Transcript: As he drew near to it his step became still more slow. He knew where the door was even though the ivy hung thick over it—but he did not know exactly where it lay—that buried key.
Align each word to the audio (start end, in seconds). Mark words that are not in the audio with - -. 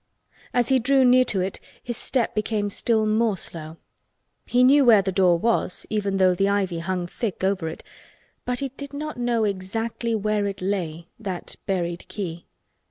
As 0.51 0.69
he 0.69 0.79
drew 0.79 1.05
near 1.05 1.23
to 1.25 1.41
it 1.41 1.59
his 1.83 1.95
step 1.95 2.33
became 2.33 2.71
still 2.71 3.05
more 3.05 3.37
slow. 3.37 3.77
He 4.47 4.63
knew 4.63 4.83
where 4.83 5.03
the 5.03 5.11
door 5.11 5.37
was 5.37 5.85
even 5.91 6.17
though 6.17 6.33
the 6.33 6.49
ivy 6.49 6.79
hung 6.79 7.05
thick 7.05 7.43
over 7.43 7.69
it—but 7.69 8.57
he 8.57 8.69
did 8.69 8.93
not 8.93 9.17
know 9.17 9.43
exactly 9.43 10.15
where 10.15 10.47
it 10.47 10.59
lay—that 10.59 11.55
buried 11.67 12.05
key. 12.07 12.47